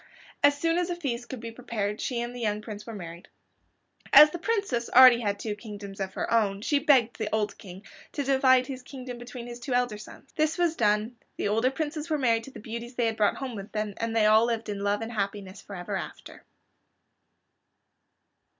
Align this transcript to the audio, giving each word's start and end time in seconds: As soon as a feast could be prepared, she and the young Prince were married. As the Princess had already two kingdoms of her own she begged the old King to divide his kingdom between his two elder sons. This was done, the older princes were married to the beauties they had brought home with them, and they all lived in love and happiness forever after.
As 0.41 0.57
soon 0.59 0.79
as 0.79 0.89
a 0.89 0.95
feast 0.95 1.29
could 1.29 1.39
be 1.39 1.51
prepared, 1.51 2.01
she 2.01 2.21
and 2.21 2.33
the 2.33 2.39
young 2.39 2.59
Prince 2.63 2.87
were 2.87 2.95
married. 2.95 3.27
As 4.11 4.31
the 4.31 4.39
Princess 4.39 4.89
had 4.91 4.99
already 4.99 5.33
two 5.35 5.53
kingdoms 5.53 5.99
of 5.99 6.15
her 6.15 6.33
own 6.33 6.61
she 6.63 6.79
begged 6.79 7.19
the 7.19 7.29
old 7.31 7.55
King 7.59 7.85
to 8.13 8.23
divide 8.23 8.65
his 8.65 8.81
kingdom 8.81 9.19
between 9.19 9.45
his 9.45 9.59
two 9.59 9.75
elder 9.75 9.99
sons. 9.99 10.31
This 10.35 10.57
was 10.57 10.75
done, 10.75 11.17
the 11.37 11.47
older 11.49 11.69
princes 11.69 12.09
were 12.09 12.17
married 12.17 12.45
to 12.45 12.51
the 12.51 12.59
beauties 12.59 12.95
they 12.95 13.05
had 13.05 13.15
brought 13.15 13.35
home 13.37 13.53
with 13.55 13.71
them, 13.73 13.93
and 13.97 14.15
they 14.15 14.25
all 14.25 14.45
lived 14.45 14.69
in 14.69 14.79
love 14.83 15.01
and 15.03 15.11
happiness 15.11 15.61
forever 15.61 15.95
after. 15.95 16.43